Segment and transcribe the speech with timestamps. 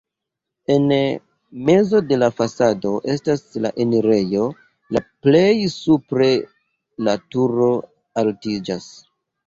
[0.75, 0.87] En
[1.67, 4.49] mezo de la fasado estas la enirejo,
[4.97, 6.35] la plej supre
[7.11, 7.73] la turo
[8.27, 8.95] altiĝas.